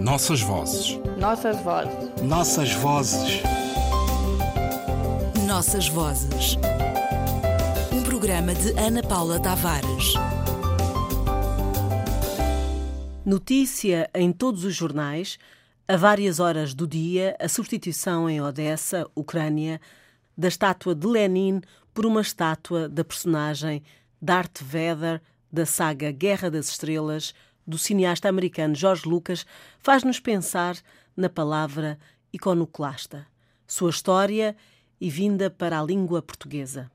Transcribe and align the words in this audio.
Nossas 0.00 0.40
vozes. 0.40 0.96
Nossas 1.18 1.60
vozes. 1.60 2.22
Nossas 2.22 2.72
vozes. 2.74 3.42
Nossas 5.44 5.88
vozes. 5.88 6.56
Um 7.92 8.02
programa 8.04 8.54
de 8.54 8.70
Ana 8.78 9.02
Paula 9.02 9.40
Tavares. 9.40 10.14
Notícia 13.26 14.08
em 14.14 14.30
todos 14.30 14.64
os 14.64 14.74
jornais, 14.74 15.36
a 15.88 15.96
várias 15.96 16.38
horas 16.38 16.74
do 16.74 16.86
dia, 16.86 17.36
a 17.40 17.48
substituição 17.48 18.30
em 18.30 18.40
Odessa, 18.40 19.04
Ucrânia, 19.16 19.80
da 20.36 20.46
estátua 20.46 20.94
de 20.94 21.08
Lenin 21.08 21.60
por 21.92 22.06
uma 22.06 22.20
estátua 22.20 22.88
da 22.88 23.04
personagem 23.04 23.82
Darth 24.22 24.62
Vader 24.62 25.20
da 25.50 25.66
saga 25.66 26.12
Guerra 26.12 26.50
das 26.50 26.68
Estrelas, 26.68 27.34
do 27.68 27.76
cineasta 27.76 28.30
americano 28.30 28.74
George 28.74 29.06
Lucas, 29.06 29.44
faz-nos 29.78 30.18
pensar 30.18 30.78
na 31.14 31.28
palavra 31.28 31.98
iconoclasta, 32.32 33.26
sua 33.66 33.90
história 33.90 34.56
e 34.98 35.10
vinda 35.10 35.50
para 35.50 35.78
a 35.78 35.84
língua 35.84 36.22
portuguesa. 36.22 36.90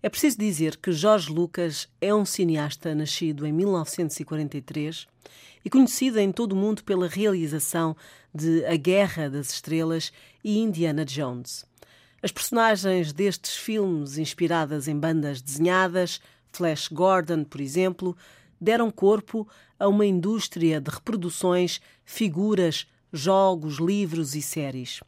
É 0.00 0.08
preciso 0.08 0.38
dizer 0.38 0.76
que 0.76 0.92
Jorge 0.92 1.28
Lucas 1.32 1.88
é 2.00 2.14
um 2.14 2.24
cineasta 2.24 2.94
nascido 2.94 3.44
em 3.44 3.52
1943 3.52 5.08
e 5.64 5.68
conhecido 5.68 6.20
em 6.20 6.30
todo 6.30 6.52
o 6.52 6.56
mundo 6.56 6.84
pela 6.84 7.08
realização 7.08 7.96
de 8.32 8.64
A 8.64 8.76
Guerra 8.76 9.28
das 9.28 9.50
Estrelas 9.50 10.12
e 10.44 10.60
Indiana 10.60 11.04
Jones. 11.04 11.66
As 12.22 12.30
personagens 12.30 13.12
destes 13.12 13.56
filmes, 13.56 14.18
inspiradas 14.18 14.86
em 14.86 14.96
bandas 14.96 15.42
desenhadas, 15.42 16.20
Flash 16.52 16.86
Gordon, 16.88 17.42
por 17.42 17.60
exemplo, 17.60 18.16
deram 18.60 18.90
corpo 18.90 19.46
a 19.78 19.88
uma 19.88 20.06
indústria 20.06 20.80
de 20.80 20.90
reproduções, 20.90 21.80
figuras, 22.04 22.86
jogos, 23.12 23.76
livros 23.78 24.34
e 24.34 24.42
séries. 24.42 25.00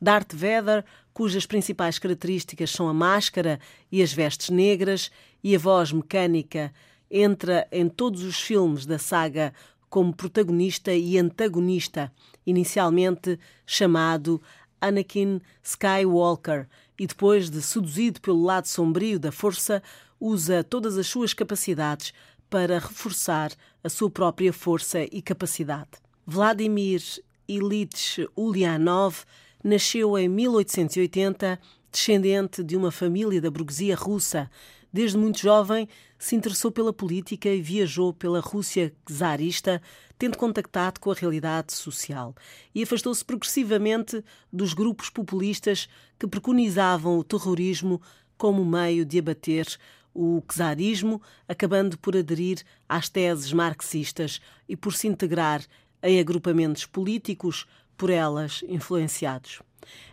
Darth 0.00 0.34
Vader, 0.34 0.84
cujas 1.12 1.46
principais 1.46 1.98
características 1.98 2.70
são 2.70 2.88
a 2.88 2.94
máscara 2.94 3.58
e 3.90 4.02
as 4.02 4.12
vestes 4.12 4.50
negras 4.50 5.10
e 5.42 5.54
a 5.54 5.58
voz 5.58 5.92
mecânica, 5.92 6.72
entra 7.10 7.66
em 7.70 7.88
todos 7.88 8.22
os 8.22 8.40
filmes 8.40 8.86
da 8.86 8.98
saga 8.98 9.52
como 9.88 10.14
protagonista 10.14 10.92
e 10.92 11.16
antagonista, 11.16 12.12
inicialmente 12.44 13.38
chamado 13.64 14.42
Anakin 14.80 15.40
Skywalker, 15.62 16.66
e 16.98 17.06
depois 17.06 17.48
de 17.48 17.62
seduzido 17.62 18.20
pelo 18.20 18.42
lado 18.42 18.66
sombrio 18.66 19.18
da 19.18 19.30
força, 19.30 19.82
usa 20.18 20.64
todas 20.64 20.98
as 20.98 21.06
suas 21.06 21.32
capacidades 21.32 22.12
para 22.54 22.78
reforçar 22.78 23.50
a 23.82 23.88
sua 23.88 24.08
própria 24.08 24.52
força 24.52 25.02
e 25.10 25.20
capacidade. 25.20 25.90
Vladimir 26.24 27.02
Ilyich 27.48 28.28
Ulyanov 28.36 29.24
nasceu 29.64 30.16
em 30.16 30.28
1880, 30.28 31.58
descendente 31.90 32.62
de 32.62 32.76
uma 32.76 32.92
família 32.92 33.40
da 33.40 33.50
burguesia 33.50 33.96
russa. 33.96 34.48
Desde 34.92 35.18
muito 35.18 35.40
jovem, 35.40 35.88
se 36.16 36.36
interessou 36.36 36.70
pela 36.70 36.92
política 36.92 37.48
e 37.48 37.60
viajou 37.60 38.12
pela 38.12 38.38
Rússia 38.38 38.94
czarista, 39.04 39.82
tendo 40.16 40.38
contactado 40.38 41.00
com 41.00 41.10
a 41.10 41.14
realidade 41.14 41.72
social. 41.72 42.36
E 42.72 42.84
afastou-se 42.84 43.24
progressivamente 43.24 44.22
dos 44.52 44.74
grupos 44.74 45.10
populistas 45.10 45.88
que 46.16 46.28
preconizavam 46.28 47.18
o 47.18 47.24
terrorismo 47.24 48.00
como 48.38 48.64
meio 48.64 49.04
de 49.04 49.18
abater 49.18 49.66
o 50.14 50.42
czarismo, 50.46 51.20
acabando 51.48 51.98
por 51.98 52.16
aderir 52.16 52.62
às 52.88 53.08
teses 53.08 53.52
marxistas 53.52 54.40
e 54.68 54.76
por 54.76 54.94
se 54.94 55.08
integrar 55.08 55.62
em 56.02 56.20
agrupamentos 56.20 56.86
políticos 56.86 57.66
por 57.96 58.10
elas 58.10 58.62
influenciados. 58.68 59.60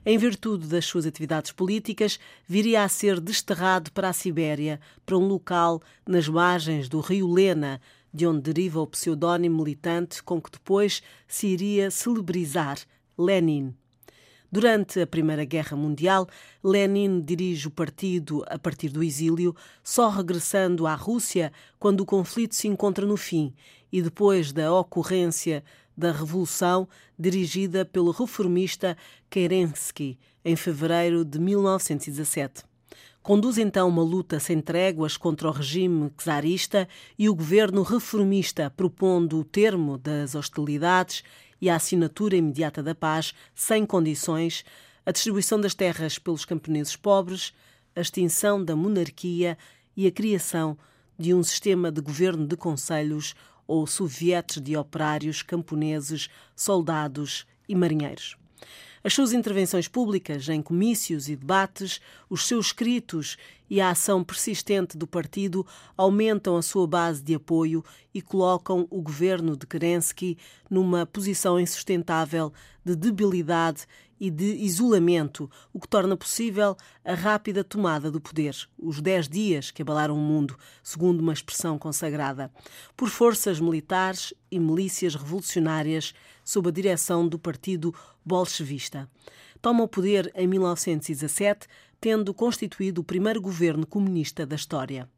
Em 0.05 0.17
virtude 0.17 0.67
das 0.67 0.85
suas 0.85 1.05
atividades 1.05 1.51
políticas, 1.51 2.19
viria 2.47 2.83
a 2.83 2.89
ser 2.89 3.19
desterrado 3.19 3.91
para 3.91 4.09
a 4.09 4.13
Sibéria, 4.13 4.79
para 5.05 5.17
um 5.17 5.27
local 5.27 5.81
nas 6.05 6.27
margens 6.27 6.89
do 6.89 6.99
rio 6.99 7.31
Lena, 7.31 7.79
de 8.13 8.27
onde 8.27 8.41
deriva 8.41 8.81
o 8.81 8.87
pseudónimo 8.87 9.63
militante 9.63 10.21
com 10.21 10.41
que 10.41 10.51
depois 10.51 11.01
se 11.27 11.47
iria 11.47 11.89
celebrizar, 11.89 12.79
Lenin. 13.17 13.73
Durante 14.53 14.99
a 14.99 15.07
Primeira 15.07 15.45
Guerra 15.45 15.77
Mundial, 15.77 16.27
Lenin 16.61 17.21
dirige 17.21 17.69
o 17.69 17.71
partido 17.71 18.43
a 18.47 18.59
partir 18.59 18.89
do 18.89 19.01
exílio, 19.01 19.55
só 19.81 20.09
regressando 20.09 20.85
à 20.85 20.93
Rússia 20.93 21.53
quando 21.79 22.01
o 22.01 22.05
conflito 22.05 22.53
se 22.53 22.67
encontra 22.67 23.05
no 23.05 23.15
fim 23.15 23.53
e 23.89 24.01
depois 24.01 24.51
da 24.51 24.73
ocorrência 24.73 25.63
da 25.95 26.11
Revolução 26.11 26.85
dirigida 27.17 27.85
pelo 27.85 28.11
reformista 28.11 28.97
Kerensky 29.29 30.19
em 30.43 30.57
fevereiro 30.57 31.23
de 31.23 31.39
1917. 31.39 32.65
Conduz 33.23 33.57
então 33.57 33.87
uma 33.87 34.03
luta 34.03 34.37
sem 34.37 34.59
tréguas 34.59 35.15
contra 35.15 35.47
o 35.47 35.51
regime 35.51 36.11
czarista 36.17 36.89
e 37.17 37.29
o 37.29 37.35
governo 37.35 37.83
reformista, 37.83 38.69
propondo 38.69 39.39
o 39.39 39.45
termo 39.45 39.97
das 39.97 40.35
hostilidades 40.35 41.23
e 41.61 41.69
a 41.69 41.75
assinatura 41.75 42.35
imediata 42.35 42.81
da 42.81 42.95
paz, 42.95 43.33
sem 43.53 43.85
condições, 43.85 44.65
a 45.05 45.11
distribuição 45.11 45.61
das 45.61 45.75
terras 45.75 46.17
pelos 46.17 46.43
camponeses 46.43 46.95
pobres, 46.95 47.53
a 47.95 48.01
extinção 48.01 48.63
da 48.63 48.75
monarquia 48.75 49.57
e 49.95 50.07
a 50.07 50.11
criação 50.11 50.77
de 51.17 51.33
um 51.33 51.43
sistema 51.43 51.91
de 51.91 52.01
governo 52.01 52.47
de 52.47 52.57
conselhos 52.57 53.35
ou 53.67 53.85
sovietes 53.85 54.59
de 54.61 54.75
operários, 54.75 55.43
camponeses, 55.43 56.29
soldados 56.55 57.45
e 57.69 57.75
marinheiros. 57.75 58.35
As 59.03 59.13
suas 59.13 59.33
intervenções 59.33 59.87
públicas 59.87 60.47
em 60.47 60.61
comícios 60.61 61.27
e 61.27 61.35
debates, 61.35 61.99
os 62.29 62.45
seus 62.47 62.67
escritos 62.67 63.35
e 63.67 63.81
a 63.81 63.89
ação 63.89 64.23
persistente 64.23 64.95
do 64.95 65.07
partido 65.07 65.65
aumentam 65.97 66.55
a 66.55 66.61
sua 66.61 66.85
base 66.85 67.23
de 67.23 67.33
apoio 67.33 67.83
e 68.13 68.21
colocam 68.21 68.85
o 68.91 69.01
governo 69.01 69.57
de 69.57 69.65
Kerensky 69.65 70.37
numa 70.69 71.05
posição 71.05 71.59
insustentável 71.59 72.53
de 72.85 72.95
debilidade 72.95 73.87
e 74.19 74.29
de 74.29 74.53
isolamento, 74.57 75.49
o 75.73 75.79
que 75.79 75.87
torna 75.87 76.15
possível 76.15 76.77
a 77.03 77.15
rápida 77.15 77.63
tomada 77.63 78.11
do 78.11 78.21
poder, 78.21 78.55
os 78.77 79.01
dez 79.01 79.27
dias 79.27 79.71
que 79.71 79.81
abalaram 79.81 80.15
o 80.15 80.21
mundo, 80.21 80.55
segundo 80.83 81.21
uma 81.21 81.33
expressão 81.33 81.79
consagrada, 81.79 82.51
por 82.95 83.09
forças 83.09 83.59
militares 83.59 84.31
e 84.51 84.59
milícias 84.59 85.15
revolucionárias 85.15 86.13
sob 86.51 86.67
a 86.67 86.71
direção 86.71 87.25
do 87.25 87.39
Partido 87.39 87.95
Bolchevista. 88.25 89.09
Toma 89.61 89.83
o 89.83 89.87
poder 89.87 90.29
em 90.35 90.45
1917, 90.47 91.65
tendo 92.01 92.33
constituído 92.33 92.99
o 92.99 93.03
primeiro 93.05 93.39
governo 93.39 93.87
comunista 93.87 94.45
da 94.45 94.57
história. 94.57 95.09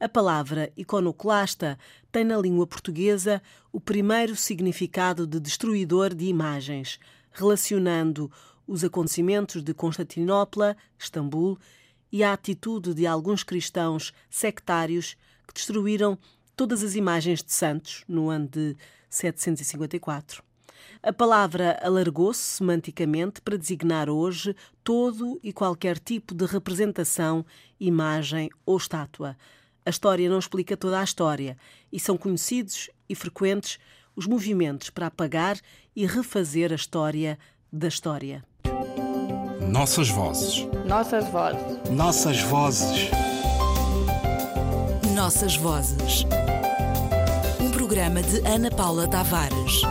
A 0.00 0.08
palavra 0.08 0.72
iconoclasta 0.76 1.78
tem 2.10 2.24
na 2.24 2.36
língua 2.36 2.66
portuguesa 2.66 3.40
o 3.72 3.80
primeiro 3.80 4.34
significado 4.34 5.28
de 5.28 5.38
destruidor 5.38 6.12
de 6.12 6.24
imagens, 6.24 6.98
relacionando 7.30 8.28
os 8.66 8.82
acontecimentos 8.82 9.62
de 9.62 9.72
Constantinopla, 9.72 10.76
Istambul, 10.98 11.56
e 12.10 12.24
a 12.24 12.32
atitude 12.32 12.94
de 12.94 13.06
alguns 13.06 13.44
cristãos 13.44 14.12
sectários 14.28 15.16
que 15.46 15.54
destruíram 15.54 16.18
todas 16.56 16.82
as 16.82 16.96
imagens 16.96 17.44
de 17.44 17.52
santos 17.52 18.02
no 18.08 18.28
ano 18.28 18.48
de 18.48 18.76
754. 19.08 20.42
A 21.02 21.12
palavra 21.12 21.78
alargou-se 21.82 22.40
semanticamente 22.40 23.40
para 23.40 23.58
designar 23.58 24.08
hoje 24.08 24.54
todo 24.82 25.38
e 25.42 25.52
qualquer 25.52 25.98
tipo 25.98 26.34
de 26.34 26.46
representação, 26.46 27.44
imagem 27.78 28.50
ou 28.64 28.76
estátua. 28.76 29.36
A 29.86 29.90
história 29.90 30.28
não 30.28 30.38
explica 30.38 30.76
toda 30.76 31.00
a 31.00 31.04
história 31.04 31.56
e 31.92 32.00
são 32.00 32.16
conhecidos 32.16 32.88
e 33.08 33.14
frequentes 33.14 33.78
os 34.16 34.26
movimentos 34.26 34.90
para 34.90 35.06
apagar 35.06 35.58
e 35.94 36.06
refazer 36.06 36.72
a 36.72 36.76
história 36.76 37.38
da 37.72 37.88
história. 37.88 38.44
Nossas 39.70 40.08
vozes. 40.08 40.66
Nossas 40.86 41.28
vozes. 41.28 41.90
Nossas 41.90 42.40
vozes. 42.42 43.10
Nossas 45.14 45.56
vozes. 45.56 46.24
Um 47.60 47.70
programa 47.72 48.22
de 48.22 48.38
Ana 48.46 48.70
Paula 48.70 49.08
Tavares. 49.08 49.82